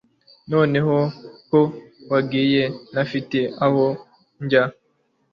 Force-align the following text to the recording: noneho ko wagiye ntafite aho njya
noneho 0.51 0.97
ko 1.49 1.59
wagiye 2.11 2.63
ntafite 2.91 3.39
aho 3.65 3.85
njya 4.43 4.63